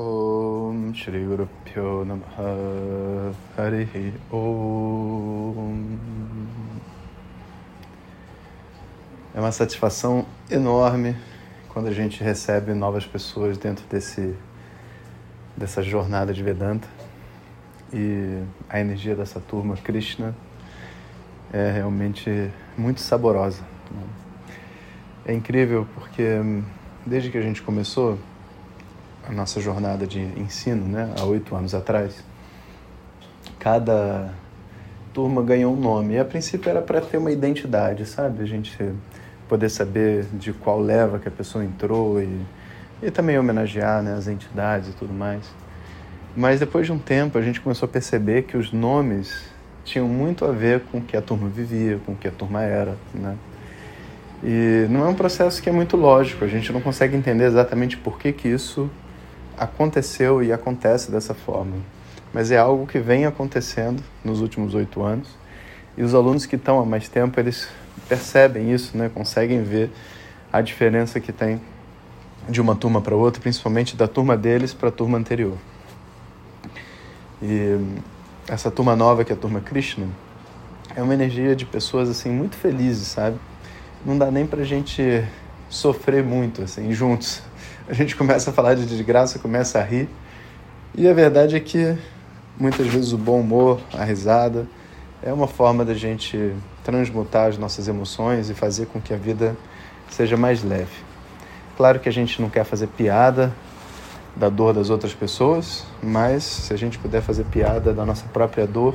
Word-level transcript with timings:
Om 0.00 0.94
Shri 0.94 1.24
Guru 1.24 1.48
Pyo 1.64 2.04
Namaha 2.04 3.34
Harihi 3.56 4.14
Om 4.30 5.98
É 9.34 9.40
uma 9.40 9.50
satisfação 9.50 10.24
enorme 10.48 11.16
quando 11.68 11.88
a 11.88 11.92
gente 11.92 12.22
recebe 12.22 12.74
novas 12.74 13.04
pessoas 13.06 13.58
dentro 13.58 13.84
desse 13.88 14.36
dessa 15.56 15.82
jornada 15.82 16.32
de 16.32 16.44
Vedanta. 16.44 16.86
E 17.92 18.40
a 18.70 18.78
energia 18.78 19.16
dessa 19.16 19.40
turma 19.40 19.76
Krishna 19.78 20.32
é 21.52 21.72
realmente 21.72 22.52
muito 22.76 23.00
saborosa. 23.00 23.64
É 25.26 25.34
incrível 25.34 25.88
porque 25.92 26.40
desde 27.04 27.30
que 27.30 27.38
a 27.38 27.42
gente 27.42 27.62
começou 27.62 28.16
a 29.28 29.32
nossa 29.32 29.60
jornada 29.60 30.06
de 30.06 30.20
ensino, 30.20 30.86
né, 30.86 31.12
há 31.18 31.24
oito 31.24 31.54
anos 31.54 31.74
atrás, 31.74 32.24
cada 33.58 34.32
turma 35.12 35.42
ganhou 35.42 35.74
um 35.74 35.80
nome. 35.80 36.14
E 36.14 36.18
a 36.18 36.24
princípio 36.24 36.70
era 36.70 36.80
para 36.80 37.00
ter 37.00 37.18
uma 37.18 37.30
identidade, 37.30 38.06
sabe? 38.06 38.42
A 38.42 38.46
gente 38.46 38.76
poder 39.48 39.68
saber 39.68 40.24
de 40.32 40.52
qual 40.52 40.80
leva 40.80 41.18
que 41.18 41.28
a 41.28 41.30
pessoa 41.30 41.64
entrou 41.64 42.20
e, 42.22 42.40
e 43.02 43.10
também 43.10 43.38
homenagear 43.38 44.02
né, 44.02 44.14
as 44.14 44.28
entidades 44.28 44.88
e 44.88 44.92
tudo 44.92 45.12
mais. 45.12 45.44
Mas 46.34 46.60
depois 46.60 46.86
de 46.86 46.92
um 46.92 46.98
tempo 46.98 47.36
a 47.36 47.42
gente 47.42 47.60
começou 47.60 47.86
a 47.86 47.90
perceber 47.90 48.42
que 48.42 48.56
os 48.56 48.72
nomes 48.72 49.50
tinham 49.84 50.06
muito 50.06 50.44
a 50.44 50.52
ver 50.52 50.80
com 50.80 50.98
o 50.98 51.00
que 51.02 51.16
a 51.16 51.22
turma 51.22 51.48
vivia, 51.48 51.98
com 52.04 52.12
o 52.12 52.16
que 52.16 52.28
a 52.28 52.30
turma 52.30 52.62
era, 52.62 52.96
né? 53.12 53.36
E 54.42 54.86
não 54.88 55.04
é 55.04 55.08
um 55.08 55.14
processo 55.14 55.60
que 55.60 55.68
é 55.68 55.72
muito 55.72 55.96
lógico, 55.96 56.44
a 56.44 56.48
gente 56.48 56.72
não 56.72 56.80
consegue 56.80 57.16
entender 57.16 57.44
exatamente 57.44 57.96
por 57.96 58.18
que, 58.18 58.32
que 58.32 58.46
isso 58.46 58.88
aconteceu 59.58 60.42
e 60.42 60.52
acontece 60.52 61.10
dessa 61.10 61.34
forma. 61.34 61.76
Mas 62.32 62.50
é 62.50 62.58
algo 62.58 62.86
que 62.86 62.98
vem 62.98 63.26
acontecendo 63.26 64.02
nos 64.24 64.40
últimos 64.40 64.74
oito 64.74 65.02
anos. 65.02 65.28
E 65.96 66.02
os 66.02 66.14
alunos 66.14 66.46
que 66.46 66.56
estão 66.56 66.78
há 66.78 66.84
mais 66.84 67.08
tempo, 67.08 67.38
eles 67.40 67.68
percebem 68.08 68.72
isso, 68.72 68.96
né? 68.96 69.10
conseguem 69.12 69.62
ver 69.62 69.90
a 70.52 70.60
diferença 70.60 71.20
que 71.20 71.32
tem 71.32 71.60
de 72.48 72.60
uma 72.60 72.74
turma 72.74 73.00
para 73.00 73.14
outra, 73.14 73.40
principalmente 73.40 73.96
da 73.96 74.08
turma 74.08 74.36
deles 74.36 74.72
para 74.72 74.88
a 74.88 74.92
turma 74.92 75.18
anterior. 75.18 75.56
E 77.42 77.78
essa 78.48 78.70
turma 78.70 78.96
nova, 78.96 79.24
que 79.24 79.32
é 79.32 79.34
a 79.34 79.38
turma 79.38 79.60
Krishna, 79.60 80.06
é 80.96 81.02
uma 81.02 81.12
energia 81.14 81.54
de 81.54 81.66
pessoas 81.66 82.08
assim 82.08 82.30
muito 82.30 82.56
felizes, 82.56 83.08
sabe? 83.08 83.36
Não 84.04 84.16
dá 84.16 84.30
nem 84.30 84.46
para 84.46 84.64
gente 84.64 85.24
sofrer 85.68 86.22
muito 86.22 86.62
assim 86.62 86.92
juntos 86.92 87.42
a 87.88 87.94
gente 87.94 88.14
começa 88.14 88.50
a 88.50 88.52
falar 88.52 88.74
de 88.74 88.84
desgraça, 88.84 89.38
começa 89.38 89.78
a 89.78 89.82
rir. 89.82 90.10
E 90.94 91.08
a 91.08 91.14
verdade 91.14 91.56
é 91.56 91.60
que 91.60 91.96
muitas 92.58 92.86
vezes 92.86 93.12
o 93.12 93.18
bom 93.18 93.40
humor, 93.40 93.80
a 93.94 94.04
risada, 94.04 94.66
é 95.22 95.32
uma 95.32 95.48
forma 95.48 95.86
da 95.86 95.94
gente 95.94 96.54
transmutar 96.84 97.48
as 97.48 97.56
nossas 97.56 97.88
emoções 97.88 98.50
e 98.50 98.54
fazer 98.54 98.86
com 98.86 99.00
que 99.00 99.14
a 99.14 99.16
vida 99.16 99.56
seja 100.10 100.36
mais 100.36 100.62
leve. 100.62 100.92
Claro 101.78 101.98
que 101.98 102.10
a 102.10 102.12
gente 102.12 102.42
não 102.42 102.50
quer 102.50 102.64
fazer 102.64 102.88
piada 102.88 103.54
da 104.36 104.50
dor 104.50 104.74
das 104.74 104.90
outras 104.90 105.14
pessoas, 105.14 105.86
mas 106.02 106.44
se 106.44 106.74
a 106.74 106.76
gente 106.76 106.98
puder 106.98 107.22
fazer 107.22 107.44
piada 107.44 107.94
da 107.94 108.04
nossa 108.04 108.26
própria 108.26 108.66
dor, 108.66 108.94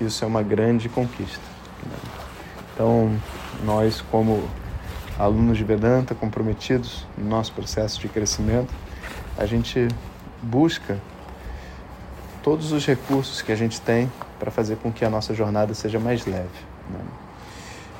isso 0.00 0.24
é 0.24 0.26
uma 0.26 0.42
grande 0.42 0.88
conquista. 0.88 1.44
Então, 2.74 3.12
nós 3.64 4.00
como 4.10 4.42
alunos 5.18 5.58
de 5.58 5.64
Vedanta 5.64 6.14
comprometidos 6.14 7.06
no 7.16 7.28
nosso 7.28 7.52
processo 7.52 8.00
de 8.00 8.08
crescimento, 8.08 8.72
a 9.36 9.44
gente 9.46 9.88
busca 10.42 10.98
todos 12.42 12.72
os 12.72 12.86
recursos 12.86 13.42
que 13.42 13.50
a 13.50 13.56
gente 13.56 13.80
tem 13.80 14.10
para 14.38 14.50
fazer 14.50 14.76
com 14.76 14.92
que 14.92 15.04
a 15.04 15.10
nossa 15.10 15.34
jornada 15.34 15.74
seja 15.74 15.98
mais 15.98 16.24
leve. 16.24 16.48
Né? 16.90 17.00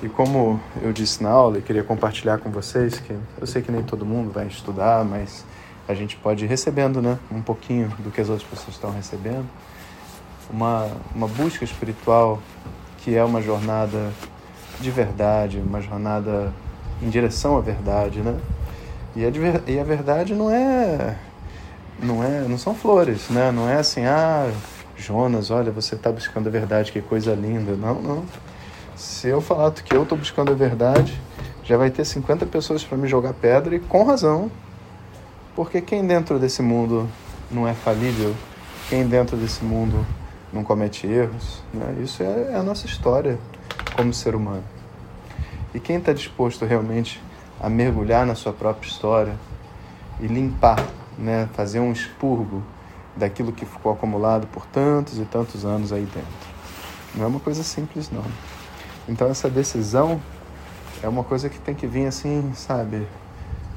E 0.03 0.09
como 0.09 0.61
eu 0.81 0.93
disse 0.93 1.23
na 1.23 1.31
aula, 1.31 1.59
e 1.59 1.63
queria 1.63 1.83
compartilhar 1.83 2.39
com 2.39 2.51
vocês, 2.51 3.01
que 3.01 3.19
eu 3.41 3.47
sei 3.47 3.63
que 3.63 3.73
nem 3.73 3.83
todo 3.83 4.07
mundo 4.07 4.31
vai 4.31 4.47
estudar, 4.47 5.05
mas 5.05 5.45
a 5.89 5.95
gente 5.95 6.17
pode 6.17 6.45
ir 6.45 6.49
recebendo 6.49 7.03
né, 7.03 7.19
um 7.33 7.43
pouquinho 7.43 7.89
do 7.99 8.11
que 8.11 8.21
as 8.21 8.29
outras 8.29 8.49
pessoas 8.49 8.77
estão 8.77 8.93
recebendo. 8.93 9.47
Uma, 10.49 10.89
uma 11.15 11.27
busca 11.27 11.65
espiritual 11.65 12.41
que 12.99 13.17
é 13.17 13.25
uma 13.25 13.43
jornada 13.43 14.13
de 14.81 14.91
verdade, 14.91 15.59
uma 15.59 15.81
jornada 15.81 16.53
em 17.03 17.09
direção 17.09 17.57
à 17.57 17.61
verdade, 17.61 18.21
né? 18.21 18.39
E 19.17 19.25
a, 19.25 19.31
e 19.67 19.79
a 19.79 19.85
verdade 19.85 20.35
não 20.35 20.51
é, 20.51 21.17
não 22.03 22.23
é, 22.23 22.47
não 22.49 22.59
são 22.59 22.75
flores, 22.75 23.29
né? 23.31 23.51
Não 23.51 23.69
é 23.69 23.77
assim, 23.77 24.05
ah, 24.05 24.51
Jonas, 24.97 25.51
olha, 25.51 25.71
você 25.71 25.95
está 25.95 26.11
buscando 26.11 26.49
a 26.49 26.51
verdade, 26.51 26.93
que 26.93 27.01
coisa 27.01 27.35
linda. 27.35 27.75
Não, 27.75 27.95
não. 28.01 28.25
Se 28.97 29.29
eu 29.29 29.41
falar 29.41 29.71
que 29.73 29.95
eu 29.95 30.03
estou 30.03 30.19
buscando 30.19 30.51
a 30.51 30.55
verdade, 30.55 31.19
já 31.65 31.77
vai 31.77 31.91
ter 31.91 32.05
50 32.05 32.47
pessoas 32.47 32.83
para 32.83 32.99
me 32.99 33.07
jogar 33.07 33.33
pedra 33.33 33.77
e 33.77 33.81
com 33.81 34.05
razão. 34.05 34.51
Porque 35.55 35.81
quem 35.81 36.07
dentro 36.07 36.39
desse 36.39 36.63
mundo 36.63 37.09
não 37.51 37.67
é 37.67 37.75
falível, 37.75 38.35
quem 38.89 39.07
dentro 39.07 39.37
desse 39.37 39.65
mundo 39.65 40.07
não 40.53 40.63
comete 40.63 41.07
erros, 41.07 41.63
né? 41.75 41.97
isso 42.03 42.23
é, 42.23 42.53
é 42.53 42.55
a 42.55 42.63
nossa 42.63 42.87
história 42.87 43.39
como 43.97 44.15
ser 44.15 44.35
humano. 44.35 44.63
E 45.75 45.81
quem 45.81 45.97
está 45.97 46.13
disposto 46.13 46.65
realmente 46.65 47.21
a 47.61 47.69
mergulhar 47.69 48.25
na 48.25 48.35
sua 48.35 48.53
própria 48.53 48.89
história 48.89 49.35
e 50.21 50.27
limpar, 50.27 50.83
né, 51.19 51.49
fazer 51.55 51.81
um 51.81 51.93
expurgo 51.93 52.63
daquilo 53.17 53.53
que 53.53 53.67
ficou 53.67 53.93
acumulado 53.93 54.47
por 54.47 54.65
tantos 54.67 55.19
e 55.19 55.25
tantos 55.25 55.65
anos 55.65 55.93
aí 55.93 56.05
dentro. 56.05 56.49
Não 57.15 57.25
é 57.25 57.29
uma 57.29 57.41
coisa 57.41 57.63
simples, 57.63 58.11
não. 58.11 58.25
Então, 59.09 59.29
essa 59.29 59.51
decisão 59.51 60.21
é 61.03 61.09
uma 61.09 61.25
coisa 61.25 61.49
que 61.49 61.59
tem 61.59 61.75
que 61.75 61.87
vir 61.87 62.07
assim, 62.07 62.53
sabe? 62.55 63.07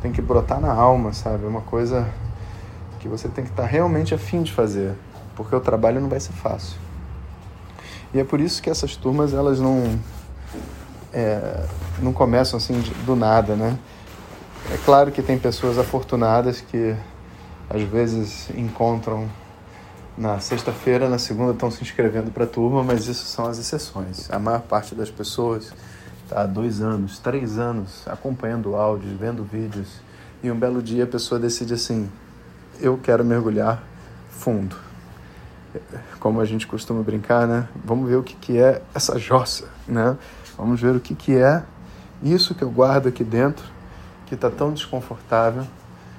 Tem 0.02 0.12
que 0.12 0.22
brotar 0.22 0.60
na 0.60 0.72
alma, 0.72 1.14
sabe? 1.14 1.46
É 1.46 1.48
uma 1.48 1.62
coisa 1.62 2.08
que 3.00 3.08
você 3.08 3.28
tem 3.28 3.44
que 3.44 3.50
estar 3.50 3.64
tá 3.64 3.70
realmente 3.70 4.14
afim 4.14 4.44
de 4.44 4.52
fazer, 4.52 4.94
porque 5.36 5.56
o 5.56 5.60
trabalho 5.60 6.00
não 6.00 6.10
vai 6.10 6.20
ser 6.20 6.34
fácil. 6.34 6.78
E 8.14 8.20
é 8.20 8.24
por 8.24 8.40
isso 8.40 8.62
que 8.62 8.70
essas 8.70 8.96
turmas, 8.96 9.34
elas 9.34 9.60
não 9.60 9.98
é, 11.14 11.66
não 12.00 12.14
começam 12.14 12.58
assim 12.58 12.80
do 13.06 13.16
nada, 13.16 13.56
né? 13.56 13.78
É 14.72 14.78
claro 14.86 15.12
que 15.12 15.22
tem 15.22 15.38
pessoas 15.38 15.78
afortunadas 15.78 16.62
que 16.62 16.96
às 17.70 17.82
vezes 17.84 18.50
encontram 18.56 19.28
na 20.18 20.40
sexta-feira, 20.40 21.10
na 21.10 21.18
segunda 21.18 21.54
estão 21.54 21.72
se 21.72 21.82
inscrevendo 21.82 22.32
para 22.32 22.44
a 22.44 22.48
turma, 22.48 22.84
mas 22.84 23.08
isso 23.08 23.26
são 23.26 23.46
as 23.46 23.58
exceções. 23.58 24.30
A 24.30 24.38
maior 24.38 24.62
parte 24.62 24.94
das 24.94 25.10
pessoas 25.10 25.74
está 26.24 26.42
há 26.42 26.46
dois 26.46 26.82
anos, 26.82 27.18
três 27.20 27.58
anos 27.58 28.08
acompanhando 28.08 28.76
áudios, 28.76 29.18
vendo 29.18 29.44
vídeos 29.44 30.02
e 30.44 30.50
um 30.50 30.58
belo 30.58 30.82
dia 30.82 31.04
a 31.04 31.08
pessoa 31.08 31.40
decide 31.40 31.74
assim: 31.74 32.10
eu 32.80 32.98
quero 32.98 33.24
mergulhar 33.24 33.84
fundo. 34.30 34.76
Como 36.20 36.42
a 36.42 36.46
gente 36.46 36.68
costuma 36.68 37.02
brincar, 37.02 37.48
né? 37.48 37.68
Vamos 37.86 38.10
ver 38.10 38.18
o 38.18 38.24
que, 38.24 38.36
que 38.36 38.58
é 38.58 38.82
essa 38.94 39.18
jossa, 39.18 39.70
né? 39.88 40.18
Vamos 40.62 40.80
ver 40.80 40.96
o 40.96 41.00
que, 41.00 41.16
que 41.16 41.36
é 41.36 41.64
isso 42.22 42.54
que 42.54 42.62
eu 42.62 42.70
guardo 42.70 43.08
aqui 43.08 43.24
dentro, 43.24 43.66
que 44.28 44.36
está 44.36 44.48
tão 44.48 44.72
desconfortável. 44.72 45.66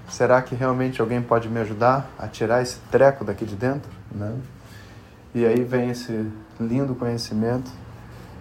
Será 0.09 0.43
que 0.43 0.53
realmente 0.57 1.01
alguém 1.01 1.23
pode 1.23 1.49
me 1.49 1.61
ajudar 1.61 2.11
a 2.19 2.27
tirar 2.27 2.61
esse 2.61 2.79
treco 2.91 3.25
daqui 3.25 3.45
de 3.45 3.55
dentro? 3.55 3.89
Né? 4.13 4.37
E 5.33 5.47
aí 5.47 5.63
vem 5.63 5.91
esse 5.91 6.29
lindo 6.59 6.93
conhecimento, 6.97 7.71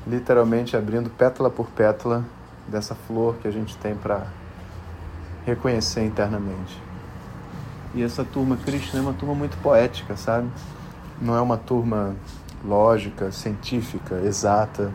literalmente 0.08 0.76
abrindo 0.76 1.08
pétala 1.08 1.52
por 1.52 1.68
pétala 1.68 2.26
dessa 2.68 2.96
flor 2.96 3.36
que 3.36 3.48
a 3.48 3.52
gente 3.52 3.78
tem 3.78 3.94
para 3.94 4.26
reconhecer 5.46 6.04
internamente. 6.04 6.82
E 7.94 8.02
essa 8.02 8.24
turma 8.24 8.58
Krishna 8.58 9.02
é 9.02 9.04
uma 9.04 9.14
turma 9.14 9.36
muito 9.36 9.56
poética, 9.58 10.18
sabe? 10.18 10.50
Não 11.22 11.36
é 11.36 11.42
uma 11.42 11.58
turma 11.58 12.16
lógica, 12.66 13.32
científica, 13.32 14.16
exata 14.26 14.92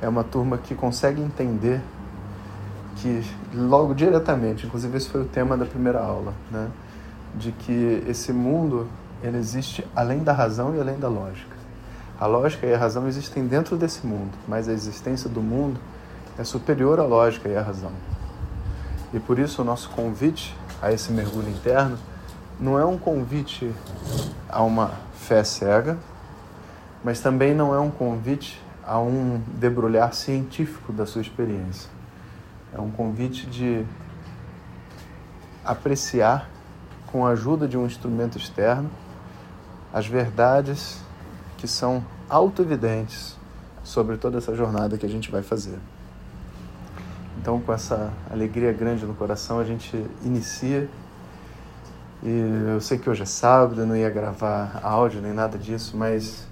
é 0.00 0.08
uma 0.08 0.24
turma 0.24 0.58
que 0.58 0.74
consegue 0.74 1.20
entender 1.20 1.80
que 2.96 3.22
logo 3.54 3.94
diretamente, 3.94 4.66
inclusive 4.66 4.96
esse 4.96 5.08
foi 5.08 5.22
o 5.22 5.24
tema 5.24 5.56
da 5.56 5.64
primeira 5.64 6.00
aula, 6.00 6.32
né, 6.50 6.68
de 7.34 7.52
que 7.52 8.02
esse 8.08 8.32
mundo 8.32 8.88
ele 9.22 9.36
existe 9.36 9.86
além 9.94 10.22
da 10.22 10.32
razão 10.32 10.74
e 10.74 10.80
além 10.80 10.98
da 10.98 11.08
lógica. 11.08 11.56
A 12.20 12.26
lógica 12.26 12.66
e 12.66 12.74
a 12.74 12.78
razão 12.78 13.06
existem 13.06 13.46
dentro 13.46 13.76
desse 13.76 14.06
mundo, 14.06 14.32
mas 14.46 14.68
a 14.68 14.72
existência 14.72 15.28
do 15.28 15.40
mundo 15.40 15.78
é 16.36 16.44
superior 16.44 16.98
à 16.98 17.04
lógica 17.04 17.48
e 17.48 17.56
à 17.56 17.62
razão. 17.62 17.92
E 19.12 19.20
por 19.20 19.38
isso 19.38 19.62
o 19.62 19.64
nosso 19.64 19.88
convite 19.90 20.54
a 20.82 20.92
esse 20.92 21.12
mergulho 21.12 21.48
interno 21.48 21.96
não 22.60 22.78
é 22.78 22.84
um 22.84 22.98
convite 22.98 23.72
a 24.48 24.62
uma 24.62 24.92
fé 25.14 25.44
cega, 25.44 25.96
mas 27.04 27.20
também 27.20 27.54
não 27.54 27.74
é 27.74 27.78
um 27.78 27.90
convite 27.90 28.60
a 28.88 28.98
um 28.98 29.42
debrulhar 29.58 30.14
científico 30.14 30.94
da 30.94 31.04
sua 31.04 31.20
experiência. 31.20 31.90
É 32.72 32.80
um 32.80 32.90
convite 32.90 33.46
de 33.46 33.84
apreciar 35.62 36.48
com 37.12 37.26
a 37.26 37.30
ajuda 37.30 37.68
de 37.68 37.76
um 37.76 37.84
instrumento 37.84 38.38
externo, 38.38 38.90
as 39.92 40.06
verdades 40.06 41.00
que 41.58 41.68
são 41.68 42.02
autoevidentes 42.30 43.36
sobre 43.84 44.16
toda 44.16 44.38
essa 44.38 44.54
jornada 44.54 44.96
que 44.96 45.04
a 45.04 45.08
gente 45.08 45.30
vai 45.30 45.42
fazer. 45.42 45.78
Então, 47.40 47.60
com 47.60 47.72
essa 47.72 48.10
alegria 48.30 48.72
grande 48.72 49.04
no 49.04 49.14
coração, 49.14 49.58
a 49.58 49.64
gente 49.64 50.02
inicia. 50.24 50.88
E 52.22 52.70
eu 52.72 52.80
sei 52.80 52.98
que 52.98 53.08
hoje 53.08 53.22
é 53.22 53.26
sábado, 53.26 53.82
eu 53.82 53.86
não 53.86 53.96
ia 53.96 54.10
gravar 54.10 54.80
áudio 54.82 55.20
nem 55.20 55.32
nada 55.32 55.56
disso, 55.58 55.96
mas 55.96 56.46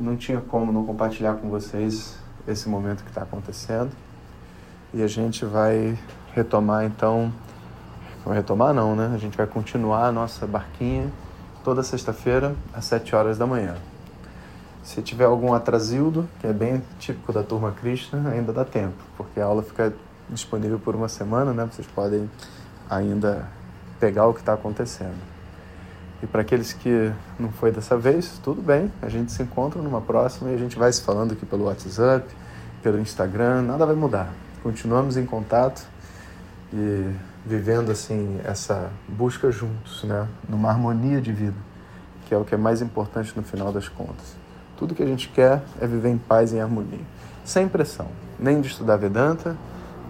não 0.00 0.16
tinha 0.16 0.40
como 0.40 0.72
não 0.72 0.84
compartilhar 0.84 1.34
com 1.34 1.48
vocês 1.48 2.16
esse 2.46 2.68
momento 2.68 3.02
que 3.04 3.10
está 3.10 3.22
acontecendo. 3.22 3.90
E 4.92 5.02
a 5.02 5.06
gente 5.06 5.44
vai 5.44 5.98
retomar 6.34 6.84
então. 6.84 7.32
Vai 8.24 8.36
retomar 8.36 8.72
não, 8.72 8.94
né? 8.94 9.10
A 9.14 9.18
gente 9.18 9.36
vai 9.36 9.46
continuar 9.46 10.06
a 10.06 10.12
nossa 10.12 10.46
barquinha 10.46 11.10
toda 11.64 11.82
sexta-feira 11.82 12.54
às 12.72 12.84
7 12.84 13.14
horas 13.14 13.38
da 13.38 13.46
manhã. 13.46 13.76
Se 14.82 15.00
tiver 15.00 15.24
algum 15.24 15.54
atrasildo, 15.54 16.28
que 16.40 16.46
é 16.46 16.52
bem 16.52 16.82
típico 16.98 17.32
da 17.32 17.42
turma 17.42 17.70
Krishna, 17.72 18.30
ainda 18.30 18.52
dá 18.52 18.64
tempo, 18.64 18.96
porque 19.16 19.40
a 19.40 19.44
aula 19.44 19.62
fica 19.62 19.94
disponível 20.28 20.78
por 20.78 20.96
uma 20.96 21.08
semana, 21.08 21.52
né? 21.52 21.68
Vocês 21.70 21.86
podem 21.86 22.28
ainda 22.90 23.48
pegar 24.00 24.26
o 24.26 24.34
que 24.34 24.40
está 24.40 24.54
acontecendo. 24.54 25.31
E 26.22 26.26
para 26.26 26.42
aqueles 26.42 26.72
que 26.72 27.12
não 27.38 27.50
foi 27.50 27.72
dessa 27.72 27.98
vez, 27.98 28.38
tudo 28.44 28.62
bem, 28.62 28.92
a 29.02 29.08
gente 29.08 29.32
se 29.32 29.42
encontra 29.42 29.82
numa 29.82 30.00
próxima 30.00 30.50
e 30.50 30.54
a 30.54 30.58
gente 30.58 30.78
vai 30.78 30.92
se 30.92 31.02
falando 31.02 31.32
aqui 31.32 31.44
pelo 31.44 31.64
WhatsApp, 31.64 32.24
pelo 32.80 33.00
Instagram, 33.00 33.62
nada 33.62 33.84
vai 33.84 33.96
mudar. 33.96 34.32
Continuamos 34.62 35.16
em 35.16 35.26
contato 35.26 35.84
e 36.72 37.12
vivendo 37.44 37.90
assim 37.90 38.40
essa 38.44 38.90
busca 39.08 39.50
juntos, 39.50 40.04
né, 40.04 40.28
numa 40.48 40.68
harmonia 40.70 41.20
de 41.20 41.32
vida, 41.32 41.56
que 42.26 42.32
é 42.32 42.38
o 42.38 42.44
que 42.44 42.54
é 42.54 42.58
mais 42.58 42.80
importante 42.80 43.32
no 43.36 43.42
final 43.42 43.72
das 43.72 43.88
contas. 43.88 44.36
Tudo 44.76 44.94
que 44.94 45.02
a 45.02 45.06
gente 45.06 45.28
quer 45.28 45.62
é 45.80 45.86
viver 45.88 46.08
em 46.08 46.18
paz 46.18 46.52
e 46.52 46.56
em 46.56 46.60
harmonia, 46.60 47.00
sem 47.44 47.68
pressão, 47.68 48.06
nem 48.38 48.60
de 48.60 48.68
estudar 48.68 48.96
Vedanta, 48.96 49.56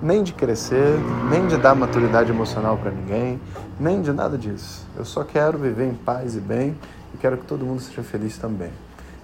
nem 0.03 0.23
de 0.25 0.33
crescer, 0.33 0.99
nem 1.31 1.47
de 1.47 1.57
dar 1.57 1.77
maturidade 1.77 2.31
emocional 2.31 2.77
para 2.77 2.91
ninguém, 2.91 3.41
nem 3.79 4.03
de 4.03 4.13
nada 4.13 4.37
disso. 4.37 4.85
Eu 4.97 5.05
só 5.05 5.23
quero 5.23 5.57
viver 5.57 5.87
em 5.87 5.95
paz 5.95 6.35
e 6.35 6.41
bem 6.41 6.77
e 7.15 7.17
quero 7.19 7.39
que 7.39 7.47
todo 7.47 7.65
mundo 7.65 7.81
seja 7.81 8.03
feliz 8.03 8.37
também. 8.37 8.73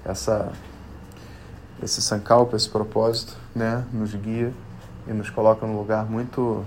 Essa 0.04 0.52
esse 1.82 2.02
sankalpa, 2.02 2.56
esse 2.56 2.68
propósito, 2.68 3.36
né, 3.54 3.84
nos 3.92 4.14
guia 4.14 4.52
e 5.06 5.12
nos 5.12 5.30
coloca 5.30 5.66
num 5.66 5.76
lugar 5.76 6.04
muito 6.04 6.64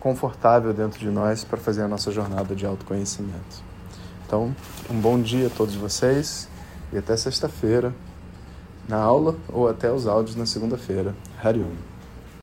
confortável 0.00 0.72
dentro 0.72 0.98
de 0.98 1.08
nós 1.08 1.44
para 1.44 1.58
fazer 1.58 1.82
a 1.82 1.88
nossa 1.88 2.10
jornada 2.10 2.54
de 2.54 2.66
autoconhecimento. 2.66 3.64
Então, 4.26 4.54
um 4.90 5.00
bom 5.00 5.20
dia 5.20 5.46
a 5.46 5.50
todos 5.50 5.74
vocês 5.74 6.48
e 6.92 6.98
até 6.98 7.16
sexta-feira 7.16 7.94
na 8.88 8.98
aula 8.98 9.36
ou 9.48 9.68
até 9.68 9.90
os 9.90 10.06
áudios 10.06 10.36
na 10.36 10.46
segunda-feira. 10.46 11.14
Harium. 11.42 11.95